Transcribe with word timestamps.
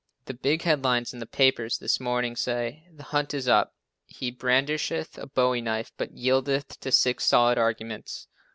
The 0.25 0.33
big 0.33 0.63
headlines 0.63 1.13
in 1.13 1.19
the 1.19 1.27
papers 1.27 1.77
this 1.77 1.99
morning 1.99 2.35
say, 2.35 2.87
"The 2.91 3.03
hunt 3.03 3.35
is 3.35 3.47
up. 3.47 3.75
He 4.07 4.31
brandisheth 4.31 5.15
a 5.19 5.27
bowie 5.27 5.61
knife 5.61 5.91
but 5.95 6.15
yieldeth 6.15 6.79
to 6.79 6.91
six 6.91 7.23
solid 7.27 7.59
arguments. 7.59 8.27